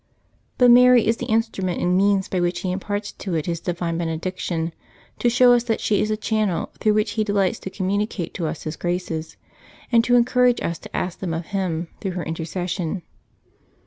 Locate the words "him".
11.53-11.87